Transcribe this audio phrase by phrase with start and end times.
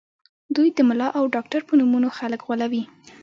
[0.55, 2.83] دوی د ملا او ډاکټر په نومونو خلک غولوي